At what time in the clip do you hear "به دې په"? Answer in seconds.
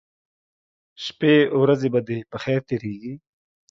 1.93-2.37